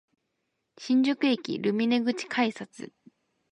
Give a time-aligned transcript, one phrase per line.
[0.79, 2.91] 新宿駅ルミネ口改札